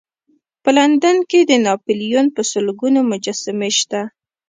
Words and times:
په 0.63 0.69
لندن 0.77 1.17
کې 1.29 1.39
د 1.43 1.51
ناپلیون 1.65 2.27
په 2.35 2.41
سلګونو 2.51 2.99
مجسمې 3.11 3.69
شته. 3.79 4.01